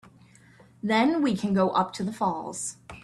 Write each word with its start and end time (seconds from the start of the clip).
Then 0.81 1.21
we 1.21 1.37
can 1.37 1.53
go 1.53 1.69
up 1.69 1.93
to 1.93 2.03
the 2.03 2.11
falls. 2.11 2.77